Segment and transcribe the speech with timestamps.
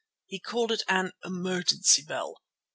[0.25, 2.41] He called it an "emergency bell."